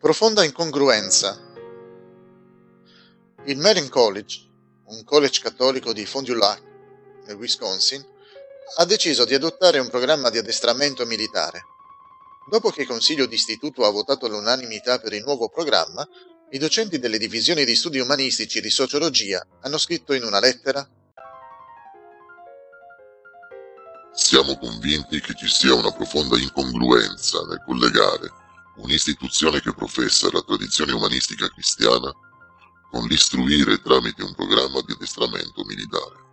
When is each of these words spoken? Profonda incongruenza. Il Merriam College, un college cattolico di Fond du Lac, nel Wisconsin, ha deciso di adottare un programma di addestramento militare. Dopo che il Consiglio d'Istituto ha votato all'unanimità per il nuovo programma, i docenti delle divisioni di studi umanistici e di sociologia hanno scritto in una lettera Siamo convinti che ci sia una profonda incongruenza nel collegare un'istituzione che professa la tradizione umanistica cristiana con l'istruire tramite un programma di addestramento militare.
Profonda 0.00 0.42
incongruenza. 0.44 1.38
Il 3.44 3.58
Merriam 3.58 3.90
College, 3.90 4.48
un 4.86 5.04
college 5.04 5.42
cattolico 5.42 5.92
di 5.92 6.06
Fond 6.06 6.24
du 6.24 6.32
Lac, 6.32 6.62
nel 7.26 7.36
Wisconsin, 7.36 8.02
ha 8.76 8.86
deciso 8.86 9.26
di 9.26 9.34
adottare 9.34 9.78
un 9.78 9.90
programma 9.90 10.30
di 10.30 10.38
addestramento 10.38 11.04
militare. 11.04 11.64
Dopo 12.48 12.70
che 12.70 12.80
il 12.80 12.86
Consiglio 12.86 13.26
d'Istituto 13.26 13.84
ha 13.84 13.90
votato 13.90 14.24
all'unanimità 14.24 14.98
per 15.00 15.12
il 15.12 15.22
nuovo 15.22 15.50
programma, 15.50 16.08
i 16.48 16.56
docenti 16.56 16.98
delle 16.98 17.18
divisioni 17.18 17.66
di 17.66 17.76
studi 17.76 17.98
umanistici 17.98 18.56
e 18.56 18.62
di 18.62 18.70
sociologia 18.70 19.46
hanno 19.60 19.76
scritto 19.76 20.14
in 20.14 20.24
una 20.24 20.40
lettera 20.40 20.88
Siamo 24.12 24.56
convinti 24.56 25.20
che 25.20 25.34
ci 25.34 25.46
sia 25.46 25.74
una 25.74 25.92
profonda 25.92 26.36
incongruenza 26.38 27.42
nel 27.42 27.62
collegare 27.64 28.39
un'istituzione 28.82 29.60
che 29.60 29.72
professa 29.74 30.28
la 30.32 30.42
tradizione 30.42 30.92
umanistica 30.92 31.48
cristiana 31.48 32.12
con 32.90 33.06
l'istruire 33.06 33.80
tramite 33.80 34.22
un 34.22 34.34
programma 34.34 34.80
di 34.84 34.92
addestramento 34.92 35.64
militare. 35.64 36.28